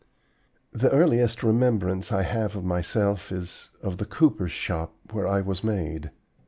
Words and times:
"The 0.73 0.89
earliest 0.89 1.43
remembrance 1.43 2.11
I 2.11 2.23
have 2.23 2.55
of 2.55 2.63
myself 2.65 3.31
is 3.31 3.69
of 3.83 3.97
the 3.97 4.05
cooper's 4.05 4.49
shop 4.51 4.95
where 5.11 5.27
I 5.27 5.41
was 5.41 5.63
made. 5.63 6.09